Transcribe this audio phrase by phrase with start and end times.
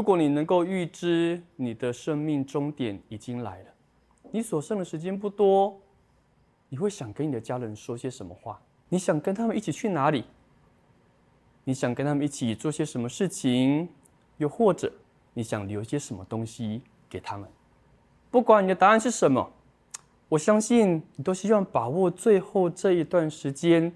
[0.00, 3.66] 如果你能够预知你的生命终点已经来了，
[4.30, 5.78] 你所剩的时间不多，
[6.70, 8.58] 你会想跟你的家人说些什么话？
[8.88, 10.24] 你想跟他们一起去哪里？
[11.64, 13.90] 你想跟他们一起做些什么事情？
[14.38, 14.90] 又或者
[15.34, 17.46] 你想留些什么东西给他们？
[18.30, 19.52] 不管你的答案是什么，
[20.30, 23.94] 我相信你都希望把握最后这一段时间，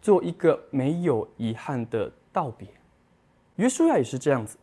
[0.00, 2.66] 做一个没有遗憾的道别。
[3.56, 4.56] 约书亚也是这样子。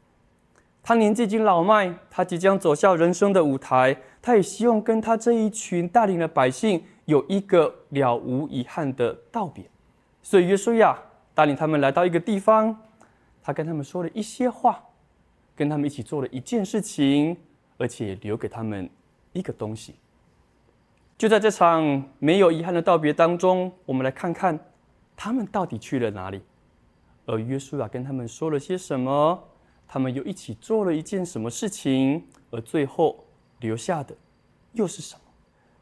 [0.86, 9.64] 他年纪已经老迈，他即将走向人生的舞台，他也希望跟他这一群带领的百姓有一个了无遗憾的道别。
[10.22, 11.00] 所以约书亚
[11.34, 12.78] 带领他们来到一个地方，
[13.42, 14.84] 他跟他们说了一些话，
[15.56, 17.38] 跟他们一起做了一件事情，
[17.78, 18.90] 而且留给他们
[19.32, 19.96] 一个东西。
[21.18, 24.60] 就在这场没有遗憾的道别当中，我们来看看
[25.16, 26.42] 他们到底去了哪里，
[27.26, 29.42] 而约书亚跟他们说了些什么。
[29.88, 33.24] 他们又一起做了一件什么事情，而最后
[33.60, 34.16] 留下的
[34.72, 35.22] 又是什么？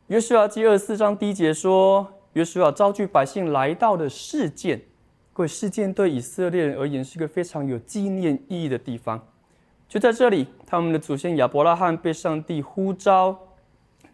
[0.07, 4.81] 约书亚记二十四章第一节说：“约书亚召集百姓来到了示剑。
[5.31, 9.25] 各位，事件对以色列人而言是一个非常有纪念意义的地方。
[9.87, 13.39] 就在这里，他们的祖先亚伯拉罕被上帝呼召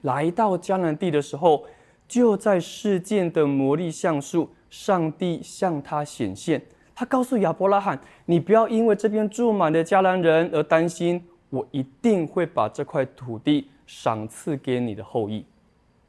[0.02, 1.66] 来到迦南地的时候，
[2.08, 6.62] 就在事件的魔力橡树，上帝向他显现。”
[7.00, 15.45] 他告诉亚伯拉罕：“你不要因为这边住满了迦南人而担心，我一定会把这块土地赏赐给你的后裔。”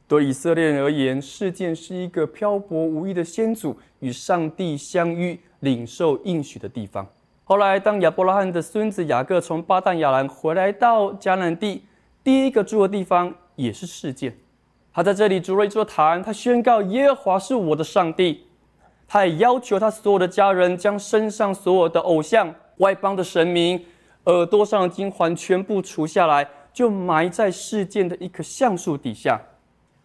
[0.09, 7.07] 对以色列人而言，示剑是一个漂泊无依的先祖与上帝相遇、领受应许的地方。
[7.45, 11.83] 后来，当亚伯拉罕的孙子雅各从巴旦亚兰回来到迦南地，
[12.25, 14.35] 第一个住的地方也是示剑。
[14.95, 18.45] 他在这里筑了一座坛，他宣告：“耶和华是我的上帝。”
[19.09, 23.83] 他也要求他所有的家人将身上所有的偶像、外邦的神明、
[24.25, 29.41] 耳朵上的金环全部除下来，就埋在事件的一棵橡树底下。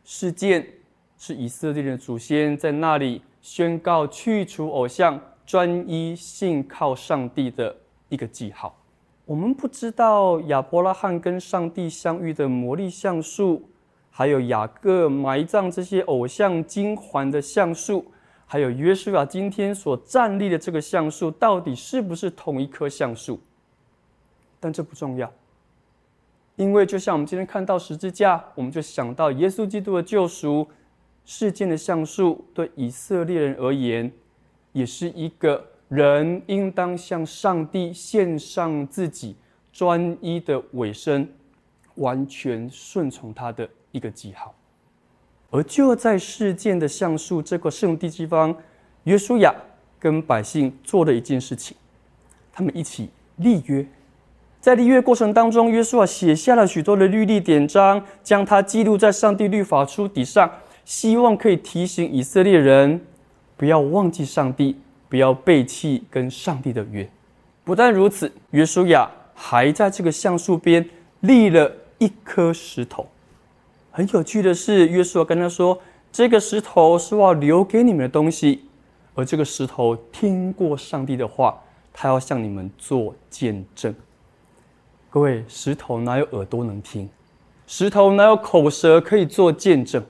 [0.05, 0.65] 事件
[1.17, 7.75] 是以色列人的祖先在那里宣告去除偶像、专一信靠上帝的
[8.07, 8.73] 一个记号。
[9.25, 13.69] 我们不知道亚伯拉罕跟上帝相遇的魔力橡树，
[14.09, 18.05] 还有雅各埋葬这些偶像金环的橡树。
[18.45, 23.39] 还有约书亚今天所站立的这个橡树，到底是不是同一棵橡树？
[24.59, 25.31] 但这不重要，
[26.55, 30.67] 因为就像我们今天看到十字架，我们就想到耶稣基督的救赎。
[31.25, 34.11] 事件的橡树对以色列人而言，
[34.73, 39.33] 也是一个人应当向上帝献上自己
[39.71, 41.25] 专一的委身，
[41.95, 44.53] 完全顺从他的一个记号。
[45.53, 48.55] 而就在事件的橡树这个圣地之方，
[49.03, 49.53] 约书亚
[49.99, 51.77] 跟百姓做了一件事情，
[52.51, 53.85] 他们一起立约。
[54.59, 60.51] 在立约过程当中，约书亚写下了许多的律例典章，将它记录在上帝律法书底上，
[60.85, 62.99] 希望可以提醒以色列人
[63.55, 64.75] 不要忘记上帝，
[65.07, 67.07] 不要背弃跟上帝的约。
[67.63, 70.83] 不但如此，约书亚还在这个橡树边
[71.19, 73.07] 立了一颗石头。
[73.95, 75.79] 很有趣的是，约书亚跟他说
[76.11, 78.63] ：“这个石头是我要留给你们的东西，
[79.13, 81.61] 而这个石头听过上帝的话，
[81.93, 83.93] 他要向你们做见证。”
[85.11, 87.07] 各位，石头哪有耳朵能听？
[87.67, 90.03] 石头哪有口舌可以做见证？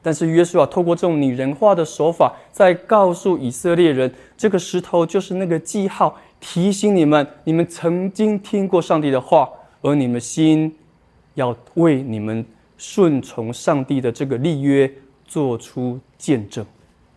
[0.00, 9.46] 但是约书亚透过这种拟人化的手法，在告诉以色列人，这个石头就是那个记号，提醒你们：你们曾经听过上帝的话，
[9.82, 10.74] 而你们心。
[11.36, 12.42] 要为你们
[12.76, 14.92] 顺从上帝的这个立约
[15.24, 16.64] 做出见证。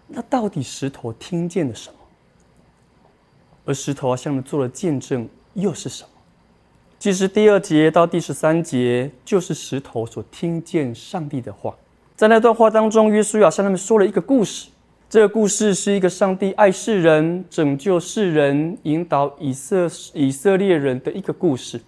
[0.08, 1.96] 那到底石头听见了什么？
[3.66, 6.10] 而石头啊向他们做了见证又是什么？
[6.98, 11.76] 其实第二节到第十三节就是石头所听见上帝的话。
[12.16, 14.70] 在那段话当中，约书亚向他们说了一个故事。
[15.10, 21.80] 这个故事是一个上帝爱世人、拯救世人、引导以色以色列人的一个故事。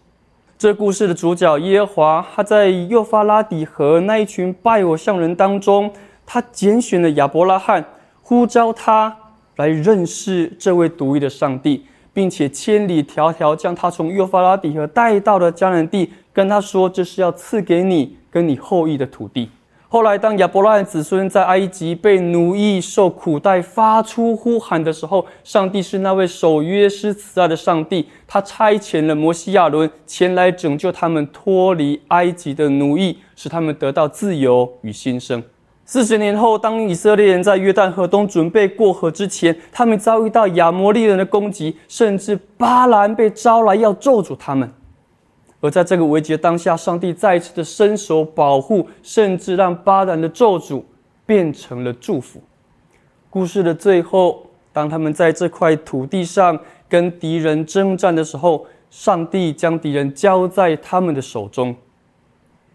[0.62, 5.92] 这故事的主角耶和华，他在幼发拉底河那一群拜偶像人当中，
[6.24, 7.84] 他拣选了亚伯拉罕，
[8.22, 9.18] 呼召他
[9.56, 19.50] 来认识这位独一的上帝，并且千里迢迢将他从幼发拉底河带到了迦南地，跟他说：“这是要赐给你跟你后裔的土地。”
[19.94, 35.44] 后来，当亚伯拉罕子孙在埃及被奴役、受苦待、发出呼喊的时候，上帝是那位守约施慈爱的上帝，他差遣了摩西亚伦前来拯救他们脱离埃及的奴役，使他们得到自由与新生。
[35.84, 44.72] 四十年后，当以色列人在约旦河东准备过河之前，他们遭遇到亚摩利人的攻击，甚至巴兰被招来要咒诅他们。
[45.62, 50.82] 而在这个危机的当下，上帝再一次的伸手保护，甚至让巴兰的咒诅
[51.26, 52.42] 变成了祝福。
[53.30, 56.60] 故事的最后，当他们在这块土地上
[56.90, 61.76] 跟敌人征战的时候，上帝将敌人交在他们的手中，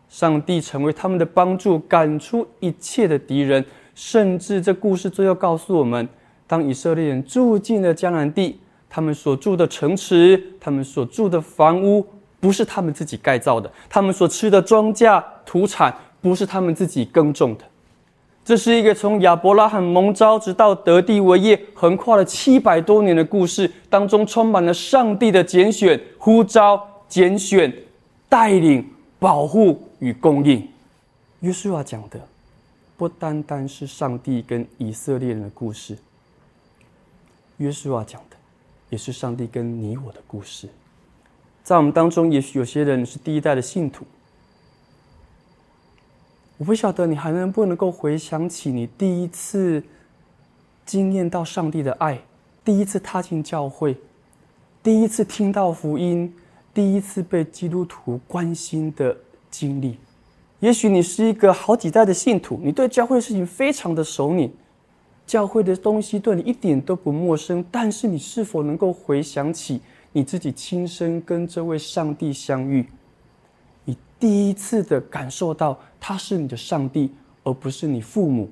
[0.08, 3.64] 上帝成为他们的帮助，赶出一切的敌人。
[3.96, 6.08] 甚至这故事最后告诉我们，
[6.46, 12.06] 当以色列人住进了迦南地，他们所住的城池，他们所住的房屋。
[12.46, 17.64] 不是他们自己盖造的，他们所吃的庄稼土产不是他们自己耕种的。
[18.44, 27.76] 这是一个从亚伯拉罕蒙召直到得地为业，横跨了七百多年的故事，当中充满了上帝的拣选、呼召、拣选、
[28.28, 28.88] 带领、
[29.18, 30.68] 保护与供应。
[31.40, 32.20] 约书亚讲的
[32.96, 35.98] 不单单是上帝跟以色列人的故事，
[37.56, 38.36] 约书亚讲的
[38.90, 40.68] 也是上帝跟你我的故事。
[41.66, 44.04] 在我们当中，也许有些人是第一代的信徒。
[46.58, 49.82] 我不晓得你还能不能够回想起你第一次
[50.84, 52.20] 经验到上帝的爱，
[52.64, 53.96] 第一次踏进教会，
[54.80, 56.32] 第一次听到福音，
[56.72, 59.16] 第一次被基督徒关心的
[59.50, 59.98] 经历。
[60.60, 64.48] 也许你是一个好几代的信徒，你对教会的事情非常的熟稔，
[65.26, 67.64] 教会的东西对你一点都不陌生。
[67.72, 69.80] 但是你是否能够回想起？
[70.12, 72.86] 你自己亲身跟这位上帝相遇，
[73.84, 77.12] 你第一次的感受到他是你的上帝，
[77.44, 78.48] 而不是你父母，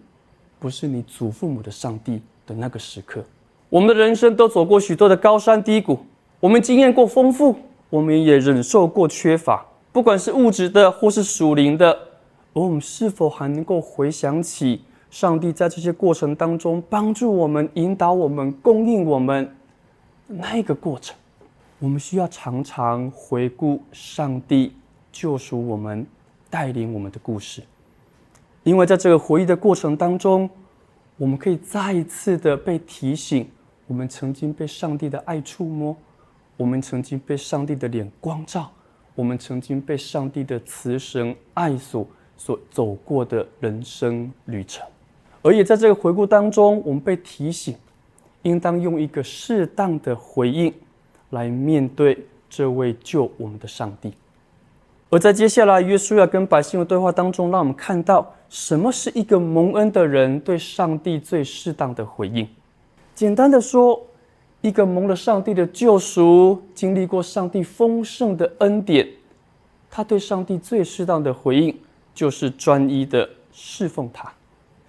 [0.58, 3.24] 不是你祖父母的上帝的那个时刻。
[3.70, 5.98] 我们的人生都走过许多的高山低谷，
[6.38, 7.56] 我们经验过丰富，
[7.90, 11.90] 我们也忍受过缺乏，不管是物质的或是属灵的。
[12.52, 19.52] 而我们是否还能够回想起上帝在这些过程当中帮助我们、引导我们、供应我们
[20.28, 21.16] 那个过程？
[21.84, 24.72] 我们需要常常回顾上帝
[25.12, 26.06] 救赎我们、
[26.48, 27.62] 带领我们的故事，
[28.62, 30.48] 因为在这个回忆的过程当中，
[31.18, 33.46] 我们可以再一次的被提醒：
[33.86, 35.94] 我们曾经被上帝的爱触摸，
[36.56, 38.70] 我们曾经被上帝的脸光照，
[39.14, 42.08] 我们曾经被上帝的慈神爱所
[42.38, 44.82] 所走过的人生旅程。
[45.42, 47.76] 而也在这个回顾当中，我们被提醒，
[48.40, 50.72] 应当用一个适当的回应。
[51.34, 52.16] 来面对
[52.48, 54.14] 这位救我们的上帝，
[55.10, 62.48] 而在接下来约书亚跟百姓的对话当中，让我们看到什么是一个蒙恩的人对上帝最适当的回应。
[63.14, 64.00] 简单的说，
[64.60, 69.06] 一个蒙了上帝的救赎，经历过上帝丰盛的恩典，
[69.90, 71.76] 他对上帝最适当的回应
[72.14, 74.32] 就是专一的侍奉他。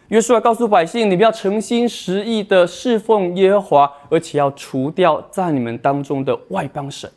[0.10, 7.10] 约书亚告诉百姓：“你们要诚心实意的侍奉耶和华，而且要除掉在你们当中的外邦神，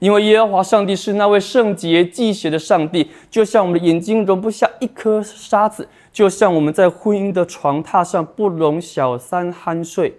[0.00, 3.10] 因为耶和华上帝是那位圣洁忌邪的上帝。
[3.30, 10.14] 就像我们的眼睛容不下一颗沙子，就像我们在婚姻的床榻上不容小三酣睡，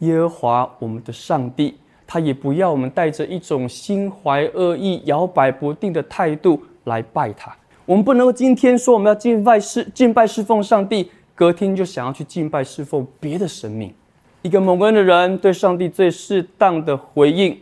[0.00, 7.50] 耶和华我们的上帝，他也不要我们带着一种心怀恶意、摇摆不定的态度来拜他。
[7.86, 13.94] 我们不能够今天说我们要敬拜侍敬拜侍奉上帝。”隔天就想要去敬拜侍奉别的神明，
[14.42, 17.58] 一个蒙恩的人对上帝最适当的回应，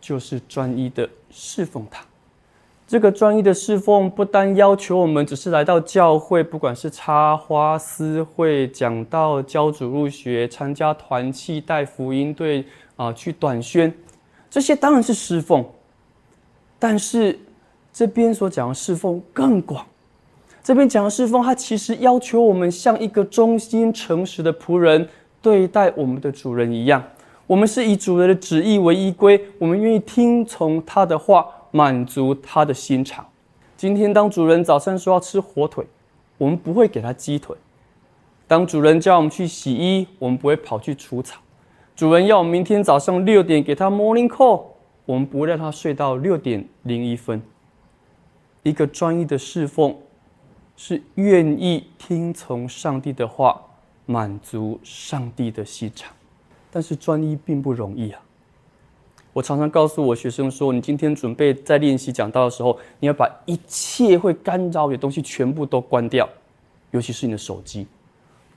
[0.00, 2.02] 就是专一的侍奉他。
[2.88, 12.64] 这个专一的侍奉不单要求我们只是来到教会，不管是插花、私会、讲道、教主入学、参加团契、带福音队
[12.96, 13.94] 啊，去短宣，
[14.50, 15.64] 这些当然是侍奉。
[16.80, 17.38] 但是
[17.92, 19.86] 这边所讲的侍奉更广。
[20.62, 25.08] 这边讲的侍奉，他其实要求我们像一个忠心诚实的仆人
[25.40, 27.02] 对待我们的主人一样。
[27.46, 33.26] 我们是以主人的旨意为依归，我们愿意听从他的话，满足他的心肠。
[33.76, 35.84] 今天，当主人早上说要吃火腿，
[36.36, 37.56] 我们不会给他鸡腿；
[38.46, 41.38] 当主人叫我们去洗衣，我们不会跑去除草；
[41.96, 44.62] 主人要我们明天早上六点给他 morning call，
[45.06, 47.40] 我们不会让他睡到六点零一分。
[48.62, 49.96] 一个专一的侍奉。
[50.82, 53.60] 是愿意听从上帝的话，
[54.06, 56.10] 满足上帝的心肠，
[56.70, 58.18] 但是专一并不容易啊。
[59.34, 66.26] 我常常告诉我学生说，你今天准备在练习讲道的时候，你要把一切会干扰你的东西全部都关掉，
[66.92, 67.86] 尤其是你的手机，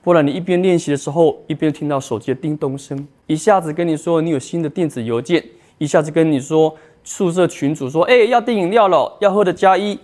[0.02, 5.44] 不然你一边练习的时候，一边听到手机的叮咚声，一下子跟你说你有新的电子邮件，
[5.76, 9.98] 一下子跟你说宿舍群组说，哎，要订饮料了，要喝的加一，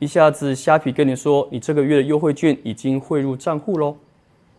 [0.00, 3.96] 一下子虾皮跟你说你这个月的优惠券已经汇入账户喽。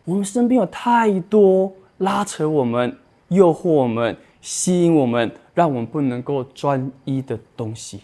[0.06, 2.96] 我们身边有太多拉扯我们、
[3.28, 5.30] 诱惑我们、吸引我们。
[5.54, 8.00] 让我们不能够专一的东西，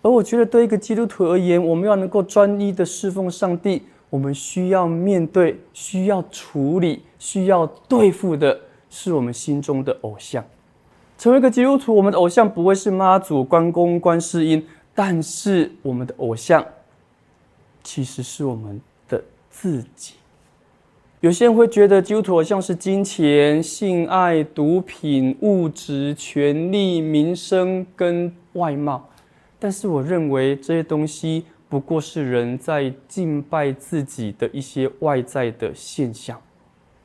[0.00, 8.56] 而我觉得对一个基督徒而言，我们要能够专一的侍奉上帝，我们需要面对、需要处理、需要对付的
[8.88, 10.44] 是我们心中的偶像。
[11.18, 14.64] 成为一个基督徒，我们的偶像不会是妈祖、关公、观世音，
[14.94, 16.64] 但是我们的偶像
[17.82, 20.14] 其实是我们的自己。
[21.20, 29.08] 有些人会觉得基督徒好像是金钱、性爱、毒品、物质、权力、名声跟外貌，
[29.58, 36.40] 但是我认为这些东西不过是人在敬拜自己的一些外在的现象。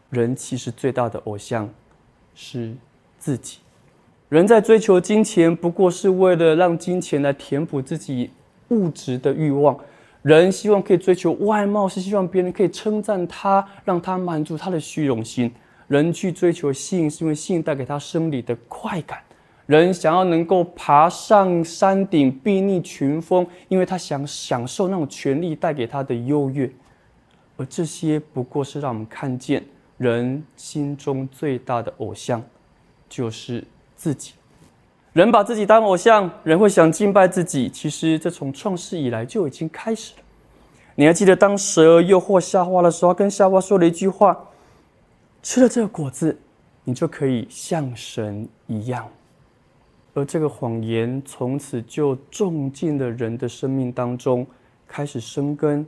[0.10, 1.70] 人其实最大的偶像
[2.34, 2.76] 是
[3.20, 3.60] 自己。
[4.30, 8.30] 人在追求金钱，不过是为了让金钱来填补自己
[8.70, 9.78] 物质的欲望。
[10.22, 15.50] 人希望可以追求外貌，是希望别人可以称赞他，让他满足他的虚荣心。
[15.88, 19.20] 人去追求性，是因为性带给他生理的快感。
[19.66, 26.70] 人想要能够爬上山顶，避逆群峰，因为他想享受那种权力带给他的优越。
[27.56, 29.64] 而这些不过是让我们看见
[29.98, 32.44] 人心中最大的偶像，
[33.08, 33.64] 就是
[33.98, 34.32] 自己。
[35.12, 37.68] 人把自己当偶像，人会想敬拜自己。
[37.68, 40.24] 其实这从创世以来就已经开始了。
[40.94, 44.38] 你还记得当蛇诱惑夏娃的时候，跟夏娃说了一句话
[45.42, 46.38] ：“吃了这个果子，
[46.84, 49.08] 你就可以像神一样。”
[50.14, 54.46] 而这个谎言从此就种进了人的生命当中，
[54.88, 55.86] 开始生根、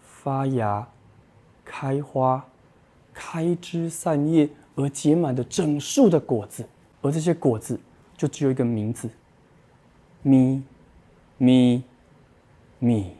[0.00, 0.86] 发芽、
[1.64, 2.44] 开花、
[3.12, 6.64] 开枝散叶，而结满了整树的果子。
[7.00, 7.78] 而这些果子。
[8.16, 9.08] 就只有一个名字，
[10.22, 10.60] 咪
[11.36, 11.84] 咪
[12.80, 13.14] 咪。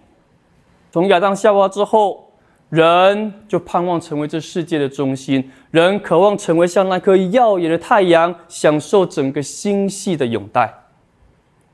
[0.91, 2.33] 从亚当夏娃之后，
[2.69, 10.75] 人就盼望成为这世界的中心，人渴望成为像那颗耀眼的太阳，享受整个星系的拥戴。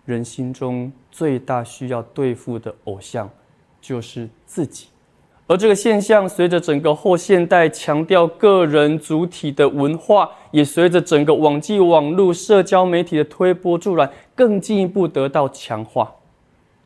[0.04, 3.30] 人心中最大需要对付的偶像，
[3.80, 4.88] 就是自己。
[5.46, 16.10] 而这个现象，随着整个后现代强调个人主体的文化，也随着整个网际网络社交媒体的推波助澜，更进一步得到强化。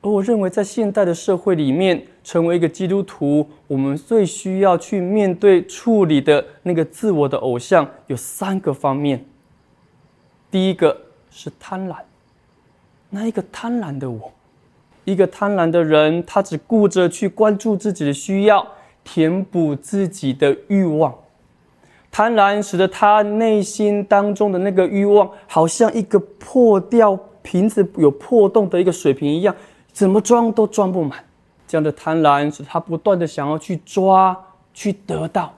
[0.01, 9.25] 而我认为，在现代的社会里面，成为一个基督徒，我们最需要去面对处理的那个自我的偶像，有三个方面。
[10.51, 10.97] 第一个
[11.31, 11.97] 是贪婪，
[13.11, 14.33] 那一个贪婪的我。
[15.11, 18.67] 一个贪婪的人，他只顾着去关注自己的需要，
[19.03, 21.15] 填补自己的欲望。
[22.11, 29.55] 贪婪使得他内心当中的那个欲望，好像一个破掉瓶子有破洞的一个水瓶一样，
[29.93, 31.25] 怎么装都装不满。
[31.67, 34.37] 这样的贪婪使他不断的想要去抓，
[34.73, 35.55] 去得到。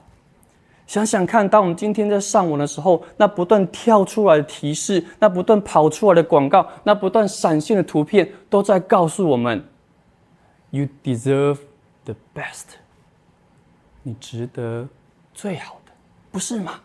[0.91, 9.65] 想想看，当我们今天在上网的时候，那不断跳出来的提示，那不断跑出来的广告，那不断闪现的图片，都在告诉我们
[10.71, 11.59] ：“You deserve
[12.03, 12.75] the best。”
[14.03, 14.89] 你值得
[15.33, 15.93] 最好的，
[16.29, 16.81] 不是吗？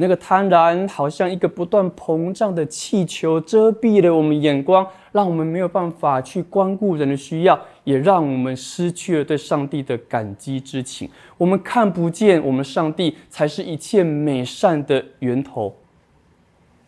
[0.00, 11.08] 那个贪婪好像一个不断膨胀的气球，遮蔽了我们眼光，让我们没有办法去关顾人的需要，也让我们失去了对上帝的感激之情。
[11.36, 15.76] 我们看不见，我们上帝才是一切美善的源头。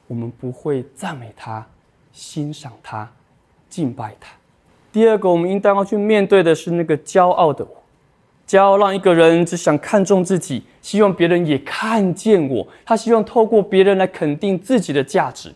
[0.07, 1.67] 我们不会赞美他、
[2.13, 3.11] 欣赏他、
[3.69, 4.33] 敬拜他。
[4.91, 7.82] 第二个，我们应当要去面对的是那个骄傲的我。
[8.53, 12.69] 骄傲让一个人只想看重自己，希望别人也看见我。
[12.85, 15.51] 他希望透过别人来肯定自己的价值。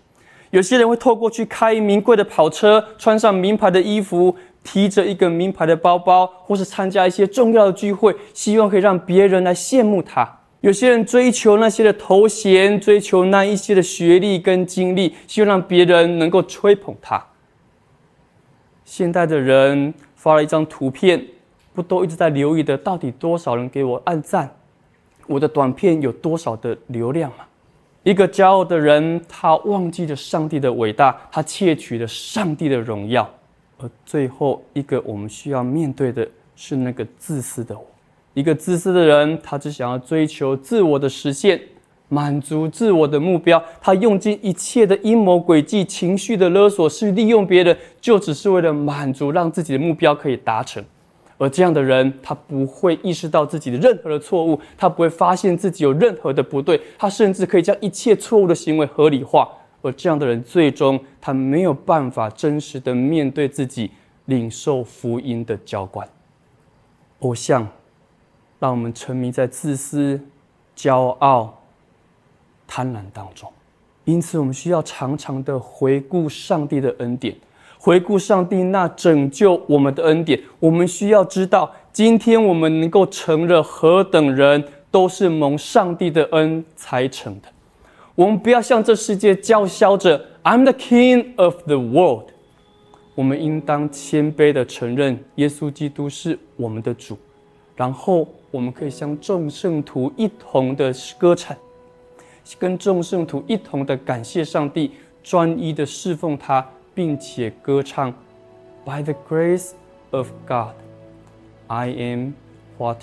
[0.48, 4.34] 有些人会透过去开名贵的跑车，穿上名牌的衣服，
[4.64, 10.38] 提着一个名牌的包包，或是参加一些重要的聚会，希望可以让别人来羡慕他。
[10.62, 17.22] 有些人追求那些的头衔，追求那一些的学历跟经历，希望让别人能够吹捧他。
[18.86, 21.22] 现代的人发了一张图片。
[21.76, 24.50] 不都一直在留意的，到底多少人给我按赞？
[25.26, 27.44] 我的短片有多少的流量吗？
[28.02, 33.28] 一个骄傲的人，他忘记了上帝的伟大，他窃取了上帝的荣耀。
[33.78, 37.84] 而最后一个我们需要面对的是那个自私的我。
[38.32, 41.60] 一个自私的人，他只想要追求自我的实现，
[42.08, 50.82] 满足自我的目标，他用尽一切的阴谋诡计、情绪的勒索，是利用别人，就只是为了满足，让自己的目标可以达成。
[51.38, 59.48] 而这样的人，他不会意识到自己的任何的错误，他不会发现自己有任何的不对，他甚至可以将一切错误的行为合理化。
[59.82, 63.90] 而这样的人，最终他没有办法真实的面对自己，
[64.24, 66.08] 领受福音的浇灌。
[67.20, 67.68] 偶像，
[68.58, 70.20] 让我们沉迷在自私、
[70.76, 71.62] 骄傲、
[72.66, 73.52] 贪婪当中。
[74.04, 77.36] 因此，我们需要常常的回顾上帝的恩典，
[77.86, 80.36] 回顾上帝那拯救我们的恩典。
[80.58, 87.42] 我们需要知道，今天我们能够成了何等人，都是蒙上帝的恩才成的。
[88.16, 92.30] 我们不要向这世界叫嚣着 "I'm the King of the world"。
[93.14, 97.16] 我们应当谦卑的承认耶稣基督是我们的主，
[97.76, 101.56] 然后我们可以向众圣徒一同的歌唱，
[102.58, 104.90] 跟众圣徒一同的感谢上帝，
[105.22, 108.13] 专一的侍奉他，并且歌唱：
[108.85, 109.71] By the grace
[110.11, 110.73] of God,
[111.67, 112.33] I am
[112.77, 112.99] what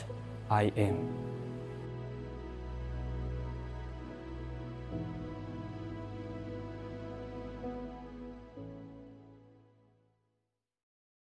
[0.49, 1.32] I am。